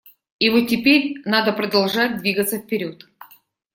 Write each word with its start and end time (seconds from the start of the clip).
И 0.39 0.49
вот 0.49 0.67
теперь 0.67 1.17
надо 1.25 1.53
продолжать 1.53 2.17
двигаться 2.17 2.57
вперед. 2.57 3.07